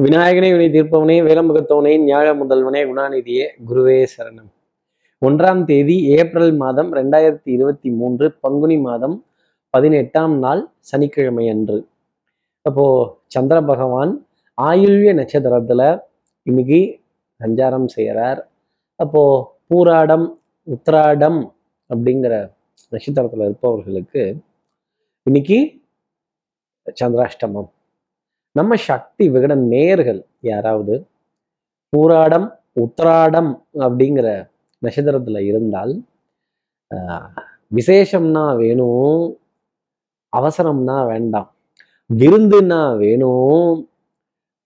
[0.00, 4.50] விநாயகனே வினை தீர்ப்பவனே வேலமுகத்தவனே ஞாழ முதல்வனே குணாநிதியே குருவே சரணம்.
[5.26, 9.24] ஒன்றாம் தேதி ஏப்ரல் மாதம் ரெண்டாயிரத்தி இருபத்தி மூன்று பங்குனி மாதம்
[9.70, 11.78] பதினெட்டாம் நாள் சனிக்கிழமை அன்று.
[12.62, 12.84] அப்போ
[13.26, 14.12] சந்திர பகவான்
[14.62, 16.02] ஆயுள்ய நட்சத்திரத்துல
[16.42, 17.00] இன்னைக்கு
[17.40, 18.48] சஞ்சாரம் செய்கிறார்
[18.96, 19.22] அப்போ
[19.70, 20.26] பூராடம்
[20.74, 21.40] உத்ராடம்
[21.90, 22.34] அப்படிங்கிற
[22.92, 24.24] நட்சத்திரத்துல இருப்பவர்களுக்கு
[25.22, 25.80] இன்னைக்கு
[27.00, 27.70] சந்திராஷ்டமம்.
[28.58, 30.20] நம்ம சக்தி விகட நேர்கள்
[30.50, 30.94] யாராவது
[31.92, 32.46] பூராடம்
[32.82, 33.50] உத்திராடம்
[33.84, 34.28] அப்படிங்கிற
[34.82, 35.92] நட்சத்திரத்தில் இருந்தால்
[37.76, 39.22] விசேஷம்னா வேணும்
[40.32, 41.48] அவசரம்னா வேண்டாம்.
[42.10, 43.72] விருந்துன்னா வேணும்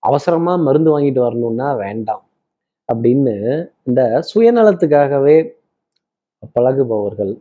[0.03, 2.25] அவசரமா மருந்து வாங்கிட்டு வரணும்னா வேண்டாம்
[2.89, 3.35] அப்படின்னு
[3.89, 5.37] இந்த சுயநலத்துக்காகவே
[6.57, 7.33] பழகுபவர்கள்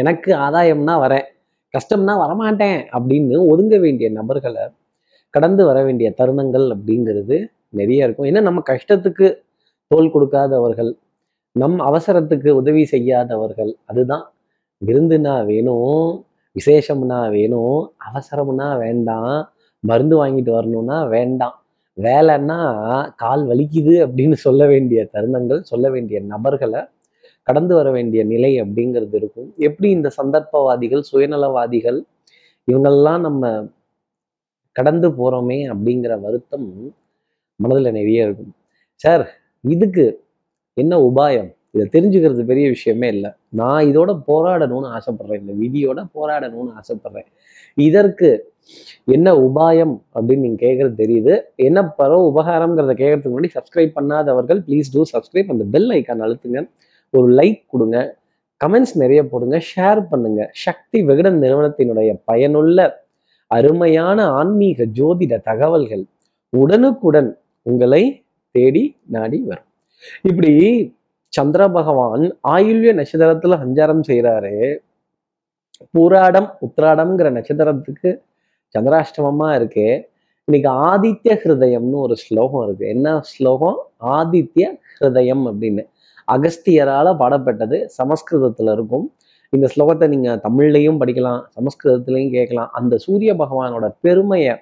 [0.00, 1.26] எனக்கு ஆதாயம்னா வரேன்.
[1.74, 4.64] கஷ்டம்னா வரமாட்டேன் அப்படின்னு ஒதுங்க வேண்டிய நபர்களை
[5.34, 7.36] கடந்து வர வேண்டிய தருணங்கள் அப்படிங்கிறது
[7.70, 8.28] நிறைய இருக்கும்.
[8.30, 9.26] ஏன்னா நம்ம கஷ்டத்துக்கு
[9.90, 10.90] தோல் கொடுக்காதவர்கள்
[11.56, 14.24] நம் அவசரத்துக்கு உதவி செய்யாதவர்கள் அதுதான்
[14.82, 16.08] விருந்துனா வேணும்
[16.56, 19.32] விசேஷம்னா வேணும் அவசரம்னா வேண்டாம்
[19.84, 21.56] மருந்து வாங்கிட்டு வரணும்னா வேண்டாம்
[21.98, 22.58] வேலைன்னா
[23.16, 26.80] கால் வலிக்குது அப்படின்னு சொல்ல வேண்டிய தருணங்கள் சொல்ல வேண்டிய நபர்களை
[27.48, 29.48] கடந்து வர வேண்டிய நிலை அப்படிங்கிறது இருக்கும்.
[29.58, 31.98] எப்படி இந்த சந்தர்ப்பவாதிகள் சுயநலவாதிகள்
[32.68, 33.52] இவங்கெல்லாம் நம்ம
[34.72, 36.66] கடந்து போறோமே அப்படிங்கிற வருத்தம்
[37.56, 38.52] மனதில் நிறைய இருக்கும்.
[38.94, 39.24] சார்
[39.60, 40.04] இதுக்கு
[40.74, 41.48] என்ன உபாயம்?
[41.70, 43.30] இதை தெரிஞ்சுக்கிறது பெரிய விஷயமே இல்லை.
[43.48, 45.40] நான் இதோட போராடணும்னு ஆசைப்படுறேன்.
[45.40, 47.28] இந்த விதியோட போராடணும்னு ஆசைப்படுறேன்.
[47.74, 48.28] இதற்கு
[49.04, 51.34] என்ன உபாயம் அப்படின்னு நீங்கள் கேட்கறது தெரியுது.
[51.56, 56.62] என்ன பரவ உபகாரம்ங்கிறத கேட்கறதுக்கு முன்னாடி சப்ஸ்கிரைப் பண்ணாதவர்கள் ப்ளீஸ் டூ சப்ஸ்கிரைப் அந்த பெல் ஐக்கான் அழுத்துங்க.
[57.10, 57.98] ஒரு லைக் கொடுங்க
[58.64, 60.50] கமெண்ட்ஸ் நிறைய போடுங்க ஷேர் பண்ணுங்க.
[60.52, 63.06] சக்தி விகடன் நிறுவனத்தினுடைய பயனுள்ள
[63.46, 66.04] அருமையான ஆன்மீக ஜோதிட தகவல்கள்
[66.48, 68.02] உடனுக்குடன் உங்களை
[68.50, 69.68] தேடி நாடி வரும்.
[70.22, 70.52] இப்படி
[71.28, 74.76] சந்திர பகவான் ஆயுள்ய நட்சத்திரத்துல சஞ்சாரம் செய்யறாரு
[75.94, 78.10] பூராடம் உத்ராடம்ங்கிற நட்சத்திரத்துக்கு
[78.74, 79.86] சந்திராஷ்டமமா இருக்கு.
[80.44, 82.88] இன்னைக்கு ஆதித்ய ஹிருதயம்னு ஒரு ஸ்லோகம் இருக்கு.
[82.88, 83.78] என்ன ஸ்லோகம்?
[84.00, 84.64] ஆதித்ய
[85.00, 85.84] ஹிருதயம் அப்படின்னு.
[86.28, 89.12] அகஸ்தியரால் பாடப்பட்டது சமஸ்கிருதத்தில் இருக்கும்.
[89.50, 92.70] இந்த ஸ்லோகத்தை நீங்கள் தமிழ்லையும் படிக்கலாம் சமஸ்கிருதத்துலையும் கேட்கலாம்.
[92.72, 94.56] அந்த சூரிய பகவானோட பெருமையை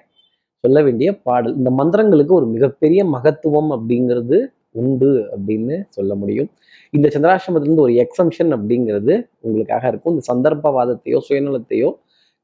[0.59, 1.55] சொல்ல வேண்டிய பாடல்.
[1.55, 6.49] இந்த மந்திரங்களுக்கு ஒரு மிகப்பெரிய மகத்துவம் அப்படிங்கிறது உண்டு அப்படின்னு சொல்ல முடியும்.
[6.91, 10.13] இந்த சந்திராசிரமத்திலிருந்து ஒரு எக்ஸம்ஷன் அப்படிங்கிறது உங்களுக்காக இருக்கும்.
[10.13, 11.93] இந்த சந்தர்ப்பவாதத்தையோ சுயநலத்தையோ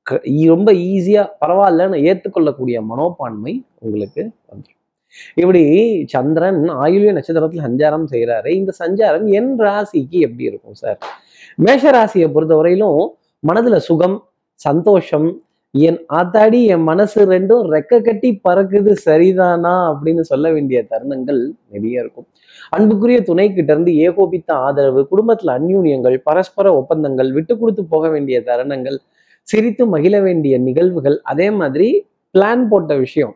[0.02, 4.83] க- ரொம்ப ஈஸியாக பரவாயில்லன்னு ஏற்றுக்கொள்ளக்கூடிய மனோப்பான்மை உங்களுக்கு வந்துடும்
[5.36, 5.64] இப்படி
[6.06, 11.00] சந்திரன் ஆயுள்ய நட்சத்திரத்தில் சஞ்சாரம் செய்கிறாரு இந்த சஞ்சாரம் என் ராசிக்கு எப்படி இருக்கும் சார்
[11.60, 13.02] மேஷ ராசியை பொறுத்தவரையிலும்
[13.44, 14.18] மனதுல சுகம்
[14.62, 15.28] சந்தோஷம்
[15.76, 19.74] என் ஆத்தாடி என் மனசு ரெண்டும் ரெக்க கட்டி பறக்குது சரிதானா?
[19.92, 22.28] அப்படின்னு சொல்ல வேண்டிய தருணங்கள் நிறைய இருக்கும்.
[22.70, 28.98] அன்புக்குரிய துணை கிட்ட இருந்து ஏகோபித்த ஆதரவு குடும்பத்துல அந்யூன்யங்கள் பரஸ்பர ஒப்பந்தங்கள் விட்டு கொடுத்து போக வேண்டிய தருணங்கள்
[29.48, 31.88] சிரித்து மகிழ வேண்டிய நிகழ்வுகள் அதே மாதிரி
[32.36, 33.34] பிளான் போட்ட விஷயம்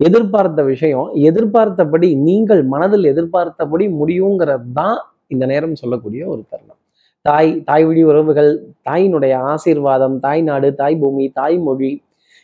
[0.00, 5.00] எதிர்பார்த்த விஷயம் எதிர்பார்த்தபடி நீங்கள் மனதில் எதிர்பார்த்தபடி முடியுங்கிறது தான்
[5.32, 6.78] இந்த நேரம் சொல்லக்கூடிய ஒரு தருணம்.
[7.24, 8.50] தாய் தாய் வழி உறவுகள்
[8.88, 11.90] தாயினுடைய ஆசீர்வாதம் தாய் நாடு தாய் பூமி தாய் மொழி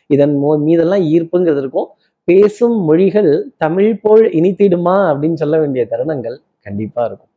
[0.09, 1.89] இதன் மோ மீதெல்லாம் ஈர்ப்புங்கிறது இருக்கும்.
[2.27, 3.31] பேசும் மொழிகள்
[3.63, 7.31] தமிழ் போல் இனித்திடுமா அப்படின்னு சொல்ல வேண்டிய தருணங்கள் கண்டிப்பா இருக்கும்.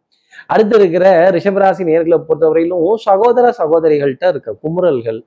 [0.52, 1.04] அடுத்து இருக்கிற
[1.36, 5.20] ரிஷபராசி நேர்களை பொறுத்தவரையிலும் சகோதர சகோதரிகள்கிட்ட இருக்க குமுறல்கள்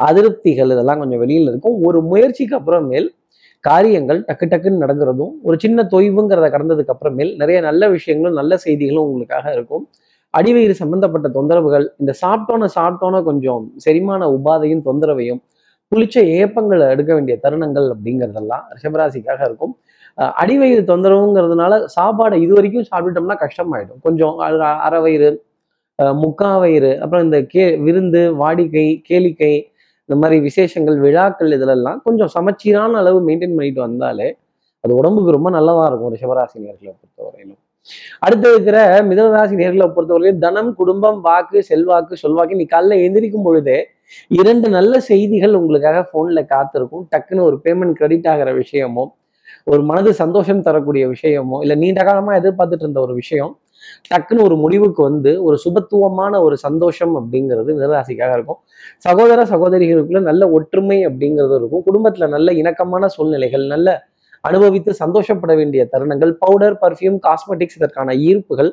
[0.00, 1.76] அதிருப்திகள் இதெல்லாம் கொஞ்சம் வெளியில இருக்கும்.
[1.88, 3.08] ஒரு முயற்சிக்கு அப்புறமேல்
[3.64, 9.52] காரியங்கள் டக்கு டக்குன்னு நடந்துறதும் ஒரு சின்ன தொய்வுங்கிறத கடந்ததுக்கு அப்புறமேல் நிறைய நல்ல விஷயங்களும் நல்ல செய்திகளும் உங்களுக்காக
[9.52, 9.84] இருக்கும்.
[10.34, 15.40] அடிவயிறு சம்பந்தப்பட்ட தொந்தரவுகள் இந்த சாப்பிட்டோன்னு சாப்பிட்டோன்னு கொஞ்சம் செரிமான உபாதையும் தொந்தரவையும்
[15.92, 19.74] புளிச்ச ஏப்பங்களை எடுக்க வேண்டிய தருணங்கள் அப்படிங்கிறதெல்லாம் ரிஷபராசிக்காக இருக்கும்.
[20.18, 24.00] அஹ் அடிவயிறு தொந்தரவுங்கிறதுனால சாப்பாடை இது வரைக்கும் சாப்பிட்டுட்டோம்னா கஷ்டமாயிடும்.
[24.02, 24.36] கொஞ்சம்
[24.86, 25.30] அரை வயிறு
[25.98, 29.54] முக்கா வயிறு அப்புறம் இந்த கே விருந்து வாடிக்கை கேளிக்கை
[30.08, 34.28] இந்த மாதிரி விசேஷங்கள் விழாக்கள் இதிலெல்லாம் கொஞ்சம் சமச்சீரான அளவு மெயின்டைன் பண்ணிட்டு வந்தாலே
[34.84, 37.60] அது உடம்புக்கு ரொம்ப நல்லதா இருக்கும் ரிஷபராசி நேர்களை பொறுத்தவரையிலும்.
[38.24, 38.78] அடுத்து இருக்கிற
[39.10, 42.58] மிதனராசி நேர்களை பொறுத்தவரையிலும் தனம் குடும்பம் வாக்கு செல்வாக்கு சொல்வாக்கு.
[42.60, 43.78] நீ காலைல எந்திரிக்கும் பொழுதே
[44.40, 47.04] இரண்டு நல்ல செய்திகள் உங்களுக்காக போன்ல காத்திருக்கும்.
[47.12, 49.04] டக்குன்னு ஒரு பேமெண்ட் கிரெடிட் ஆகிற விஷயமோ
[49.72, 53.52] ஒரு மனது சந்தோஷம் தரக்கூடிய விஷயமோ இல்ல நீண்ட காலமா எதிர்பார்த்துட்டு இருந்த ஒரு விஷயம்
[54.14, 58.56] டக்குன்னு ஒரு முடிவுக்கு வந்து ஒரு சுபத்துவமான ஒரு சந்தோஷம் அப்படிங்கிறது மிதனராசிக்காக இருக்கும்.
[58.98, 61.82] சகோதர சகோதரிகளுக்குள்ள நல்ல ஒற்றுமை அப்படிங்கிறது இருக்கும்.
[61.86, 64.04] குடும்பத்துல நல்ல இணக்கமான சூழ்நிலைகள் நல்ல
[64.40, 68.72] அனுபவித்து சந்தோஷப்பட வேண்டிய தருணங்கள் பவுடர் பர்ஃப்யூம் காஸ்மெட்டிக்ஸ் இதற்கான ஈர்ப்புகள்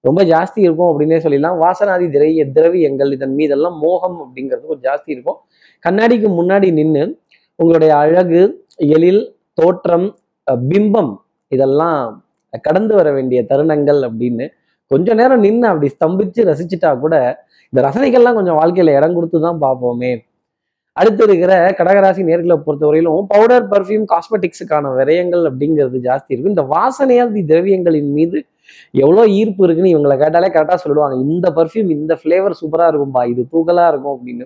[0.00, 1.58] ரொம்ப ஜாஸ்தி இருக்கும் அப்படின்னே சொல்லிடலாம்.
[1.60, 5.36] வாசனாதி திரைய திரவியங்கள் இதன் மீதெல்லாம் மோகம் அப்படிங்கிறது கொஞ்சம் ஜாஸ்தி இருக்கும்.
[5.88, 7.18] கண்ணாடிக்கு முன்னாடி நின்று
[7.56, 10.18] உங்களுடைய அழகு எழில் தோற்றம்
[10.50, 11.16] அஹ் பிம்பம்
[11.48, 12.23] இதெல்லாம்
[12.66, 14.46] கடந்து வர வேண்டிய தருணங்கள் அப்படின்னு
[14.90, 17.14] கொஞ்ச நேரம் நின்று அப்படி ஸ்தம்பிச்சு ரசிச்சுட்டா கூட
[17.72, 20.12] இந்த ரசனைகள்லாம் கொஞ்சம் வாழ்க்கையில இடம் கொடுத்து தான் பார்ப்போமே.
[20.96, 26.54] அடுத்து இருக்கிற கடகராசி நேர்களை பொறுத்தவரையிலும் பவுடர் பர்ஃப்யூம் காஸ்மெட்டிக்ஸுக்கான விரயங்கள் அப்படிங்கிறது ஜாஸ்தி இருக்கும்.
[26.54, 28.38] இந்த வாசனையாதி திரவியங்களின் மீது
[29.02, 31.16] எவ்வளோ ஈர்ப்பு இருக்குன்னு இவங்களை கேட்டாலே கரெக்டாக சொல்லுவாங்க.
[31.28, 34.44] இந்த பர்ஃப்யூம் இந்த ஃப்ளேவர் சூப்பராக இருக்கும்பா இது தூக்கலாக இருக்கும் அப்படின்னு.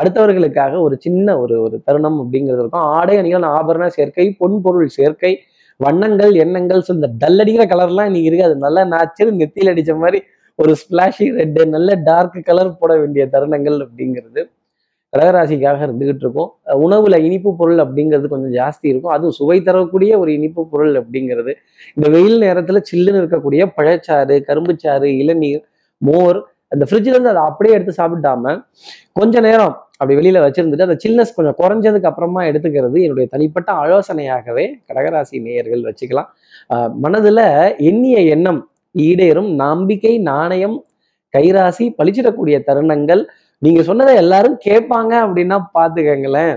[0.00, 2.86] அடுத்தவர்களுக்காக ஒரு சின்ன ஒரு ஒரு தருணம் அப்படிங்கிறது இருக்கும்.
[2.98, 5.32] ஆடை அணிகள் ஆபரண சேர்க்கை பொன்பொருள் சேர்க்கை
[5.80, 8.52] வண்ணங்கள் எண்ணங்கள் ஸோ இந்த டல் அடிக்கிற கலர்லாம் இன்னைக்கு இருக்காது.
[8.52, 10.18] அது நல்லா நேச்சுரல் நெத்தியில் அடிச்ச மாதிரி
[10.58, 14.42] ஒரு ஸ்பிளாஷி ரெட்டு நல்ல டார்க் கலர் போட வேண்டிய தருணங்கள் அப்படிங்கிறது
[15.12, 16.50] கடகராசிக்காக இருந்துகிட்டு இருக்கும்.
[16.84, 19.12] உணவுல இனிப்பு பொருள் அப்படிங்கிறது கொஞ்சம் ஜாஸ்தி இருக்கும்.
[19.16, 21.52] அதுவும் சுவை தரக்கூடிய ஒரு இனிப்பு பொருள் அப்படிங்கிறது.
[21.96, 25.62] இந்த வெயில் நேரத்துல சில்லுன்னு இருக்கக்கூடிய பழச்சாறு கரும்புச்சாறு இளநீர்
[26.02, 26.38] மோர்
[26.72, 28.54] அந்த ஃப்ரிட்ஜ்ல இருந்து அதை அப்படியே எடுத்து சாப்பிட்டாம
[29.18, 35.36] கொஞ்ச நேரம் அப்படி வெளியில வச்சிருந்துட்டு அந்த சில்னஸ் கொஞ்சம் குறைஞ்சதுக்கு அப்புறமா எடுத்துக்கிறது என்னுடைய தனிப்பட்ட ஆலோசனையாகவே கடகராசி
[35.46, 36.28] நேயர்கள் வச்சுக்கலாம்.
[37.04, 37.40] மனதுல
[37.90, 38.60] எண்ணிய எண்ணம்
[38.94, 40.76] ஈடேறும் நம்பிக்கை நாணயம்
[41.34, 43.22] கைராசி பழிச்சிடக்கூடிய தருணங்கள்.
[43.62, 46.54] நீங்க சொன்னதை எல்லாரும் கேட்பாங்க அப்படின்னா பாத்துக்கங்களேன்.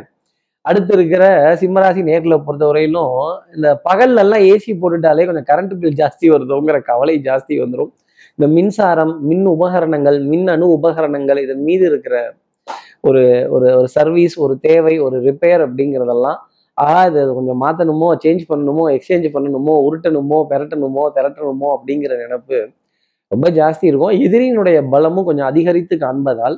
[0.66, 1.24] அடுத்து இருக்கிற
[1.62, 3.14] சிம்மராசி நேர்களை பொறுத்தவரையிலும்
[3.56, 7.92] இந்த பகல்ல எல்லாம் ஏசி போட்டுட்டாலே கொஞ்சம் கரண்ட் பில் ஜாஸ்தி வருதுங்கிற கவலை ஜாஸ்தி வந்துடும்
[8.40, 12.16] இந்த மின்சாரம் மின் உபகரணங்கள் மின் அணு உபகரணங்கள் இதன் மீது இருக்கிற
[13.04, 16.40] ஒரு ஒரு ஒரு சர்வீஸ் ஒரு தேவை ஒரு ரிப்பேர் அப்படிங்கிறதெல்லாம்
[16.78, 22.58] ஆஹா இது அது கொஞ்சம் மாற்றணுமோ சேஞ்ச் பண்ணணுமோ எக்ஸ்சேஞ்ச் பண்ணணுமோ உருட்டணுமோ பெரட்டணுமோ திரட்டணுமோ அப்படிங்கிற நினைப்பு
[23.32, 24.14] ரொம்ப ஜாஸ்தி இருக்கும்.
[24.26, 26.58] எதிரியினுடைய பலமும் கொஞ்சம் அதிகரித்து காண்பதால்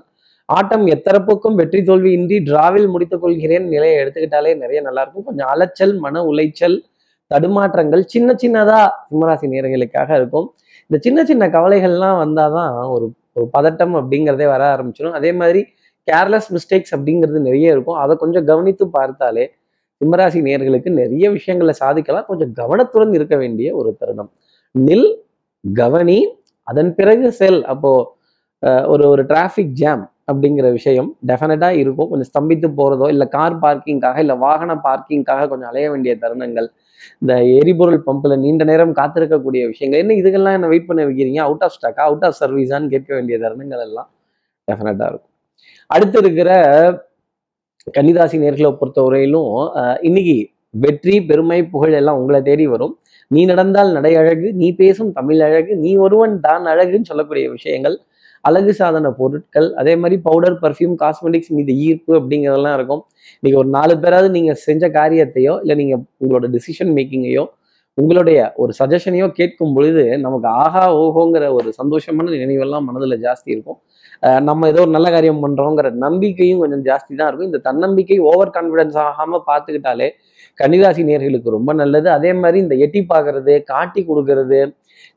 [0.49, 5.25] ஆட்டம் எத்தரப்புக்கும் வெற்றி தோல்வி இன்றி டிராவில் முடித்துக் கொள்கிறேன் நிலையை எடுத்துக்கிட்டாலே நிறைய நல்லா இருக்கும்.
[5.29, 6.77] கொஞ்சம் அலைச்சல் மன உளைச்சல்
[7.31, 10.47] தடுமாற்றங்கள் சின்ன சின்னதா சிம்மராசி நேர்களுக்காக இருக்கும்.
[10.89, 13.07] இந்த சின்ன சின்ன கவலைகள்லாம் வந்தாதான் ஒரு
[13.37, 15.61] ஒரு பதட்டம் அப்படிங்கிறதே வர ஆரம்பிச்சிடும் அதே மாதிரி
[16.09, 17.99] கேர்லெஸ் மிஸ்டேக்ஸ் அப்படிங்கிறது நிறைய இருக்கும்.
[18.03, 19.45] அதை கொஞ்சம் கவனித்து பார்த்தாலே
[20.01, 22.27] சிம்மராசி நேர்களுக்கு நிறைய விஷயங்களை சாதிக்கலாம்.
[22.29, 24.29] கொஞ்சம் கவனத்துடன் இருக்க வேண்டிய ஒரு தருணம்.
[24.75, 25.09] நில்
[25.63, 26.19] கவனி
[26.67, 27.61] அதன் பிறகு செல்.
[27.73, 27.91] அப்போ
[28.91, 32.09] ஒரு ஒரு டிராஃபிக் ஜாம் அப்படிங்கிற விஷயம் டெஃபினட்டாக இருக்கும்.
[32.09, 36.67] கொஞ்சம் ஸ்தம்பித்து போகிறதோ இல்லை கார் பார்க்கிங்காக இல்லை வாகன பார்க்கிங்காக கொஞ்சம் அலைய வேண்டிய தருணங்கள்.
[37.21, 40.01] இந்த எரிபொருள் பம்பில் நீண்ட நேரம் காத்திருக்கக்கூடிய விஷயங்கள்.
[40.03, 41.41] என்ன இதுக்கெல்லாம் என்ன வெயிட் பண்ண வைக்கிறீங்க?
[41.47, 44.09] அவுட் ஆஃப் ஸ்டாக்கா அவுட் ஆஃப் சர்வீஸான்னு கேட்க வேண்டிய தருணங்கள் எல்லாம்
[44.67, 45.28] டெஃபினட்டாக இருக்கும்.
[45.89, 46.49] அடுத்து இருக்கிற
[47.97, 49.53] கன்னிராசி நேர்களை பொறுத்தவரையிலும்
[50.07, 50.37] இன்னைக்கு
[50.83, 52.93] வெற்றி பெருமை புகழ் எல்லாம் உங்களை தேடி வரும்.
[53.31, 57.95] நீ நடந்தால் நடை அழகு நீ பேசும் தமிழ் அழகு நீ ஒருவன் தான் அழகுன்னு சொல்லக்கூடிய விஷயங்கள்.
[58.43, 63.01] அழகு சாதன பொருட்கள் அதே மாதிரி பவுடர் பர்ஃப்யூம் காஸ்மெட்டிக்ஸ் மீது ஈர்ப்பு அப்படிங்கிறதெல்லாம் இருக்கும்.
[63.39, 67.45] இன்னைக்கு ஒரு நாலு பேராவது நீங்க செஞ்ச காரியத்தையோ இல்லை நீங்க உங்களோட டிசிஷன் மேக்கிங்கையோ
[67.97, 73.79] உங்களுடைய ஒரு சஜஷனையோ கேட்கும் பொழுது நமக்கு ஆஹா ஓஹோங்கிற ஒரு சந்தோஷமான நினைவெல்லாம் மனதுல ஜாஸ்தி இருக்கும்.
[74.47, 77.49] நம்ம ஏதோ ஒரு நல்ல காரியம் பண்றோங்கிற நம்பிக்கையும் கொஞ்சம் ஜாஸ்தி தான் இருக்கும்.
[77.51, 80.07] இந்த தன்னம்பிக்கை ஓவர் கான்ஃபிடன்ஸ் ஆகாம பார்த்துக்கிட்டாலே
[80.59, 82.07] கன்னிராசி நேர்களுக்கு ரொம்ப நல்லது.
[82.17, 84.59] அதே மாதிரி இந்த எட்டி பார்க்கறது காட்டி கொடுக்கறது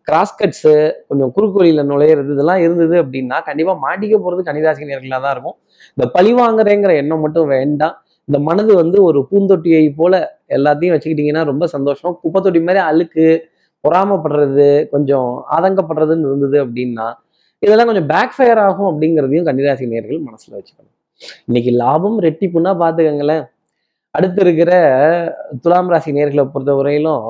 [0.08, 0.75] கிராஸ்கட்ஸு
[1.08, 5.56] கொஞ்சம் குறுக்கு வழியில நுழையிறது இதெல்லாம் இருந்தது அப்படின்னா கண்டிப்பாக மாட்டிக்க போகிறது கன்னிராசி நேர்களாக தான் இருக்கும்.
[5.96, 7.96] இந்த பழி வாங்குறேங்கிற எண்ணம் மட்டும் வேண்டாம்.
[8.28, 10.14] இந்த மனது வந்து ஒரு பூந்தொட்டியை போல
[10.56, 12.14] எல்லாத்தையும் வச்சுக்கிட்டீங்கன்னா ரொம்ப சந்தோஷம்.
[12.22, 13.26] குப்பை தொட்டி மாதிரி அழுக்கு
[13.84, 17.06] பொறாமப்படுறது கொஞ்சம் ஆதங்கப்படுறதுன்னு இருந்தது அப்படின்னா
[17.64, 20.93] இதெல்லாம் கொஞ்சம் பேக் ஃபயர் ஆகும் அப்படிங்கிறதையும் கன்னிராசி நேர்கள் மனசில் வச்சுக்கணும்.
[21.49, 23.44] இன்னைக்கு லாபம் ரெட்டிப்புன்னா பார்த்துக்கங்களேன்.
[24.11, 24.73] அடுத்து இருக்கிற
[25.64, 27.26] துலாம் ராசி நேர்களை பொறுத்த வரையிலும்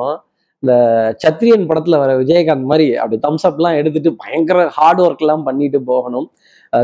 [0.63, 0.75] இந்த
[1.23, 6.29] சத்ரியன் படத்துல வர விஜயகாந்த் மாதிரி அப்படி தம்ஸ் அப்லாம் எடுத்துட்டு பயங்கர ஹார்ட் ஒர்க் எல்லாம் பண்ணிட்டு போகணும்.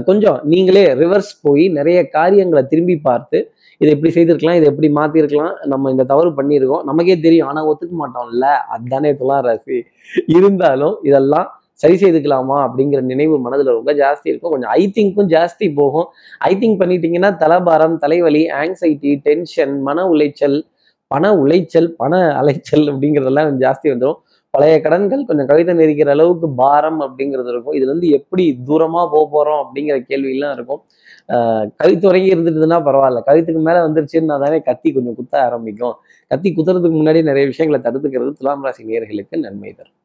[0.09, 3.39] கொஞ்சம் நீங்களே ரிவர்ஸ் போய் நிறைய காரியங்களை திரும்பி பார்த்து
[3.81, 6.83] இதை எப்படி செய்திருக்கலாம் இதை எப்படி மாத்திருக்கலாம் நம்ம இந்த தவறு பண்ணியிருக்கோம்.
[6.91, 8.49] நமக்கே தெரியும் ஆனா ஒத்துக்க மாட்டோம்ல.
[8.75, 9.79] அதுதானே துலாம் ராசி.
[10.39, 14.51] இருந்தாலும் இதெல்லாம் சரி செய்துக்கலாமா அப்படிங்கிற நினைவு மனதில் ரொம்ப ஜாஸ்தி இருக்கும்.
[14.51, 16.07] கொஞ்சம் ஐ திங்க்கும் ஜாஸ்தி போகும்.
[16.39, 20.63] ஐ திங்க் பண்ணிட்டீங்கன்னா தலபாரம் தலைவலி ஆங்ஸைட்டி டென்ஷன் மன உளைச்சல்
[21.07, 24.19] பண உளைச்சல் பண அலைச்சல் அப்படிங்கிறதெல்லாம் கொஞ்சம் ஜாஸ்தி வந்துடும்
[24.51, 27.73] பழைய கடன்கள் கொஞ்சம் கவிதை நெரிக்கிற அளவுக்கு பாரம் அப்படிங்கிறது இருக்கும்.
[27.73, 30.83] இதுல இருந்து எப்படி தூரமா போக போறோம் அப்படிங்கிற கேள்வியெல்லாம் இருக்கும்.
[31.29, 33.21] ஆஹ் கழுத்து வரைக்கும் இருந்துட்டுதுன்னா பரவாயில்ல.
[33.27, 35.95] கழுத்துக்கு மேல வந்துருச்சுன்னா தானே கத்தி கொஞ்சம் குத்த ஆரம்பிக்கும்.
[36.29, 39.98] கத்தி குத்துறதுக்கு முன்னாடி நிறைய விஷயங்களை தடுத்துக்கிறது துலாம் ராசி நேர்களுக்கு நன்மை தரும்.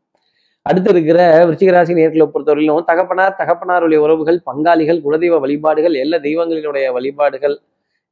[0.66, 7.56] அடுத்து இருக்கிற விருச்சிகராசி நேர்களை பொறுத்தவரையிலும் தகப்பனார் தகப்பனாருடைய உறவுகள் பங்காளிகள் குலதெய்வ வழிபாடுகள் எல்லா தெய்வங்களினுடைய வழிபாடுகள்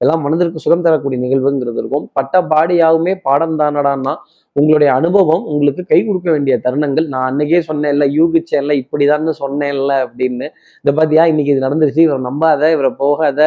[0.01, 2.05] எல்லாம் மனதிற்கு சுகம் தரக்கூடிய நிகழ்வுங்கிறது இருக்கும்.
[2.17, 4.13] பட்ட பாடியாவுமே பாடம் தானடான்னா
[4.55, 7.07] உங்களுடைய அனுபவம் உங்களுக்கு கை கொடுக்க வேண்டிய தருணங்கள்.
[7.13, 10.47] நான் அன்னைக்கே சொன்னேன்ல யூகிச்சேன்ல இப்படிதான்னு சொன்னேன்ல அப்படின்னு.
[10.83, 11.25] இந்த பாத்தியா?
[11.31, 12.01] இன்னைக்கு இது நடந்துருச்சு.
[12.07, 13.39] இவரை நம்பாத இவரை போகாத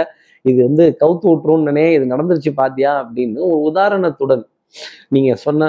[0.45, 4.45] இது வந்து கவுத்து விட்டுருன்னே இது நடந்துருச்சு பாத்தியா அப்படின்னு ஒரு உதாரணத்துடன்
[5.15, 5.69] நீங்க சொன்ன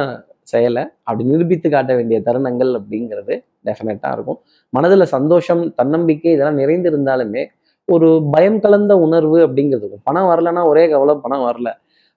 [0.51, 3.35] செயலை அப்படி நிரூபித்து காட்ட வேண்டிய தருணங்கள் அப்படிங்கிறது
[3.67, 4.39] டெஃபினட்டாக இருக்கும்.
[4.73, 7.43] மனதில் சந்தோஷம் தன்னம்பிக்கை இதெல்லாம் நிறைந்திருந்தாலுமே
[7.87, 10.05] ஒரு பயம் கலந்த உணர்வு அப்படிங்கிறது இருக்கும்.
[10.09, 11.71] பணம் வரலன்னா ஒரே கவலை பணம் வரல.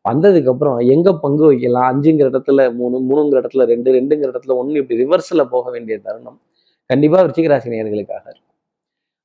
[0.04, 1.86] வந்ததுக்கப்புறம் எங்கே பங்கு வைக்கலாம்?
[1.92, 6.38] அஞ்சுங்கிற இடத்துல மூணு மூணுங்கிற இடத்துல ரெண்டு ரெண்டுங்கிற இடத்துல ஒன்று இப்படி ரிவர்ஸில் போக வேண்டிய தருணம்
[6.90, 8.47] கண்டிப்பாக விருச்சிக நேர்களுக்காக இருக்கும்.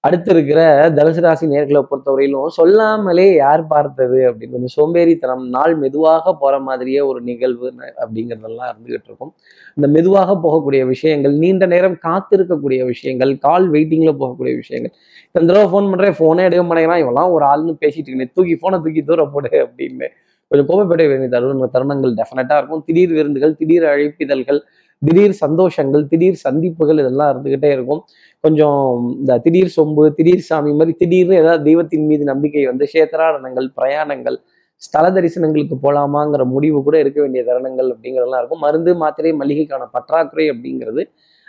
[0.08, 0.62] அடுத்து இருக்கிற
[0.96, 7.20] தனுசு ராசி நேர்களை பொறுத்தவரையிலும் சொல்லாமலே யார் பார்த்தது அப்படின்னு கொஞ்சம் சோம்பேறித்தனம் நாள் மெதுவாக போற மாதிரியே ஒரு
[7.30, 7.68] நிகழ்வு
[8.04, 9.32] அப்படிங்கிறதெல்லாம் இருந்துகிட்டு இருக்கும்.
[9.78, 14.94] இந்த மெதுவாக போகக்கூடிய விஷயங்கள் நீண்ட நேரம் காத்திருக்கக்கூடிய விஷயங்கள் கால் வெயிட்டிங்ல போகக்கூடிய விஷயங்கள்.
[15.36, 19.04] இந்த தடவை ஃபோன் பண்றேன் ஃபோனே எடுக்க மாட்டேங்கிறான் இவெல்லாம் ஒரு ஆள்னு பேசிட்டு இருக்கேன் தூக்கி ஃபோனை தூக்கி
[19.12, 20.10] தூர போடு அப்படின்னு.
[20.52, 21.30] கொஞ்சம் கோபப்பட வேண்டிய
[21.76, 22.84] தருணங்கள் டெஃபினட்டா இருக்கும்.
[22.88, 24.60] திடீர் விருந்துகள் திடீர் அழைப்பிதழ்கள்
[25.08, 28.02] திடீர் சந்தோஷங்கள் திடீர் சந்திப்புகள் இதெல்லாம் இருந்துகிட்டே இருக்கும்.
[28.44, 28.82] கொஞ்சம்
[29.20, 34.38] இந்த திடீர் சொம்பு திடீர் சாமி மாதிரி திடீர்னு ஏதாவது தெய்வத்தின் மீது நம்பிக்கை வந்து சேத்திராடனங்கள் பிரயாணங்கள்
[34.86, 38.64] ஸ்தல தரிசனங்களுக்கு போகலாமாங்கிற முடிவு கூட இருக்க வேண்டிய தருணங்கள் அப்படிங்கிறதெல்லாம் இருக்கும்.
[38.66, 41.04] மருந்து மாத்திரை மளிகைக்கான பற்றாக்குறை அப்படிங்கிறது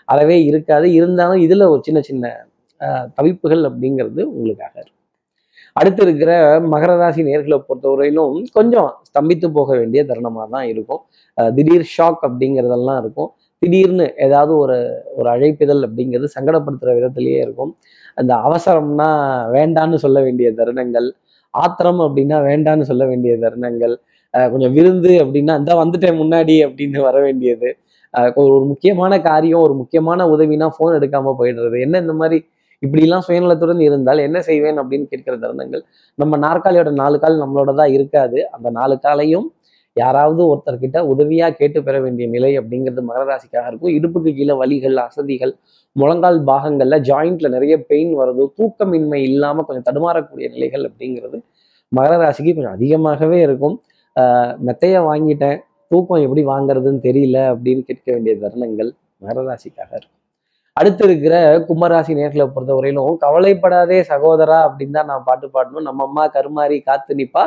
[0.09, 0.87] அறவே இருக்காது.
[0.99, 2.35] இருந்தாலும் இதுல ஒரு சின்ன சின்ன
[3.19, 5.01] தவிப்புகள் அப்படிங்கிறது உங்களுக்காக இருக்கும்
[5.81, 6.33] அடுத்து இருக்கிற
[6.73, 11.01] மகர ராசி நேர்களை பொறுத்தவரையிலும் கொஞ்சம் ஸ்தம்பித்து போக வேண்டிய தருணமாக தான் இருக்கும்.
[11.39, 13.31] திடீர் ஷாக் அப்படிங்கிறதெல்லாம் இருக்கும்.
[13.65, 14.77] திடீர்னு ஏதாவது ஒரு
[15.17, 17.73] ஒரு அழைப்பிதழ் அப்படிங்கிறது சங்கடப்படுத்துற விதத்திலேயே இருக்கும்.
[18.19, 19.09] அந்த அவசரம்னா
[19.57, 21.09] வேண்டான்னு சொல்ல வேண்டிய தருணங்கள்
[21.55, 23.95] ஆத்திரம் அப்படின்னா வேண்டான்னு சொல்ல வேண்டிய தருணங்கள்
[24.35, 27.69] அஹ் கொஞ்சம் விருந்து அப்படின்னா இந்த வந்துட்டேன் முன்னாடி அப்படின்னு வர வேண்டியது.
[28.37, 31.77] ஒரு ஒரு முக்கியமான காரியம் ஒரு முக்கியமான உதவினா ஃபோன் எடுக்காம போயிடுறது.
[31.81, 32.39] என்ன இந்த மாதிரி
[32.83, 35.83] இப்படிலாம் சுயநலத்துடன் இருந்தால் என்ன செய்வேன் அப்படின்னு கேட்கிற தருணங்கள்
[36.19, 38.39] நம்ம நாற்காலியோட நாலு கால் நம்மளோட தான் இருக்காது.
[38.51, 39.47] அந்த நாலு காலையும்
[39.97, 43.93] யாராவது ஒருத்தர்கிட்ட உதவியா கேட்டு பெற வேண்டிய நிலை அப்படிங்கிறது மகர ராசிக்காக இருக்கும்.
[43.93, 45.55] இடுப்புக்கு கீழே வலிகள் அசதிகள்
[45.93, 48.53] முழங்கால் பாகங்கள்ல ஜாயிண்ட்ல நிறைய பெயின் வருது.
[48.59, 51.39] தூக்கமின்மை இல்லாம கொஞ்சம் தடுமாறக்கூடிய நிலைகள் அப்படிங்கிறது
[51.93, 53.77] மகர ராசிக்கு கொஞ்சம் அதிகமாகவே இருக்கும்.
[54.21, 55.59] ஆஹ் மெத்தைய வாங்கிட்டேன்.
[55.89, 58.91] தூக்கம் எப்படி வாங்குறதுன்னு தெரியல அப்படின்னு கேட்க வேண்டிய தருணங்கள்
[59.23, 60.19] மகர ராசிக்காக இருக்கும்.
[60.77, 61.35] அடுத்து இருக்கிற
[61.67, 65.87] கும்பராசி நேர்களை பொறுத்தவரையிலும் கவலைப்படாதே சகோதரா அப்படின்னு தான் நான் பாட்டு பாடணும்.
[65.89, 67.45] நம்ம அம்மா கருமாறி காத்து நிப்பா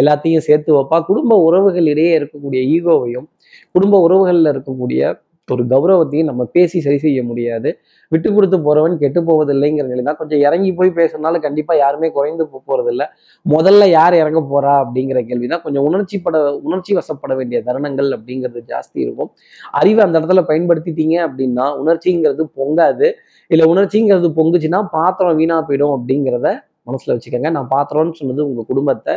[0.00, 0.98] எல்லாத்தையும் சேர்த்து வைப்பா.
[1.10, 3.26] குடும்ப உறவுகளிடையே இருக்கக்கூடிய ஈகோவையும்
[3.74, 5.02] குடும்ப உறவுகளில் இருக்கக்கூடிய
[5.50, 7.68] ஒரு கௌரவத்தையும் நம்ம பேசி சரி செய்ய முடியாது.
[8.12, 13.02] விட்டு கொடுத்து போறவன் கெட்டு போவதில்லைங்கிற நிலை தான் கொஞ்சம் இறங்கி போய் பேசுனாலும் கண்டிப்பா யாருமே குறைந்து போறதில்ல.
[13.46, 16.36] முதல்ல யார் இறங்க போறா அப்படிங்கிற கேள்வி தான் கொஞ்சம் உணர்ச்சிப்பட
[16.68, 19.30] உணர்ச்சி வசப்பட வேண்டிய தருணங்கள் அப்படிங்கிறது ஜாஸ்தி இருக்கும்.
[19.80, 23.08] அறிவை அந்த இடத்துல பயன்படுத்திட்டீங்க அப்படின்னா உணர்ச்சிங்கிறது பொங்காது.
[23.50, 26.50] இல்லை உணர்ச்சிங்கிறது பொங்குச்சுன்னா பாத்திரம் வீணா போயிடும் அப்படிங்கிறத
[26.88, 27.50] மனசுல வச்சுக்கோங்க.
[27.56, 29.14] நான் பாத்திரம்னு சொன்னது உங்க குடும்பத்தை.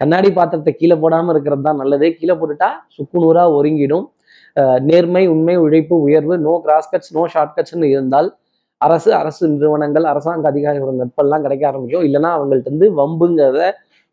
[0.00, 2.06] கண்ணாடி பாத்திரத்தை கீழே போடாம இருக்கிறது தான் நல்லது.
[2.18, 4.06] கீழே போட்டுட்டா சுக்குநூறா ஒருங்கிடும்.
[4.90, 8.28] நேர்மை உண்மை உழைப்பு உயர்வு நோ கிராஸ்கட்ஸ் நோ ஷார்ட்கட்ஸ்னு இருந்தால்
[8.80, 12.06] அரசு அரசு நிறுவனங்கள் அரசாங்க அதிகாரிகளோட நட்பெல்லாம் கிடைக்க ஆரம்பிக்கும்.
[12.08, 13.60] இல்லைன்னா அவங்கள்ட்ட இருந்து வம்புங்கிறத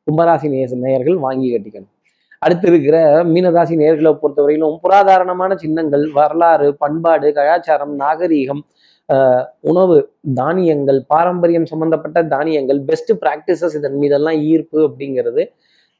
[0.08, 1.94] கும்பராசி நேச நேயர்கள் வாங்கி கட்டிக்கணும்.
[2.42, 2.98] அடுத்து இருக்கிற
[3.34, 8.62] மீனராசி நேர்களை பொறுத்தவரையிலும் புராதாரணமான சின்னங்கள் வரலாறு பண்பாடு கலாச்சாரம் நாகரீகம்
[9.10, 9.96] ஆஹ் உணவு
[10.40, 15.44] தானியங்கள் பாரம்பரியம் சம்பந்தப்பட்ட தானியங்கள் பெஸ்ட் ப்ராக்டிசஸ் இதன் மீதெல்லாம் ஈர்ப்பு அப்படிங்கிறது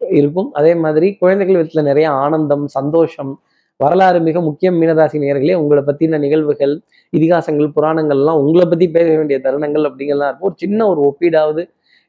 [0.02, 0.50] இருக்கும்.
[0.54, 3.32] அதே மாதிரி குழந்தைகள் விதத்தில் நிறைய ஆனந்தம் சந்தோஷம்
[3.80, 4.78] வரலாறு மிக முக்கியம்.
[4.82, 6.74] மீனராசி நேயர்களே உங்களை பற்றின நிகழ்வுகள்
[7.14, 10.48] இதிகாசங்கள் புராணங்கள்லாம் உங்களை பத்தி பேச வேண்டிய தருணங்கள் அப்படிங்கலாம் இருக்கும்.
[10.50, 11.62] ஒரு சின்ன ஒரு ஒப்பீடாவது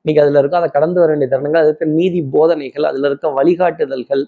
[0.04, 0.60] இன்னைக்கு அதுல இருக்கும்.
[0.60, 4.24] அதை கடந்து வர வேண்டிய தருணங்கள் அதுக்கு நீதி போதனைகள் அதுல இருக்க வழிகாட்டுதல்கள்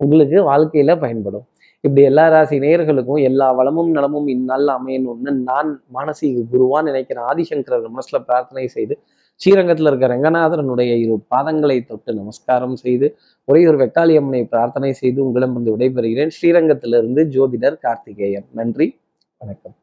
[0.00, 1.46] உங்களுக்கு வாழ்க்கையில பயன்படும்.
[1.84, 8.24] இப்படி எல்லா ராசி நேயர்களுக்கும் எல்லா வளமும் நலமும் இந்நாள் அமையணும்னு நான் மானசீக குருவான் நினைக்கிற ஆதிசங்கரர் மனசில்
[8.28, 8.94] பிரார்த்தனை செய்து
[9.40, 13.08] ஸ்ரீரங்கத்தில் இருக்கிற ரங்கநாதரனுடைய இரு பாதங்களை தொட்டு நமஸ்காரம் செய்து
[13.44, 16.30] ஒரே ஒரு வெக்காளி அம்மனை பிரார்த்தனை செய்து உங்களிடம் வந்து விடைபெறுகிறேன்.
[16.42, 18.46] ஸ்ரீரங்கத்திலிருந்து ஜோதிடர் கார்த்திகேயன்.
[18.52, 18.98] நன்றி.
[19.38, 19.76] வணக்கம்.